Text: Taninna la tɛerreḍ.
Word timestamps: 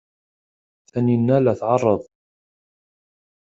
Taninna 0.91 1.37
la 1.43 1.53
tɛerreḍ. 1.59 2.01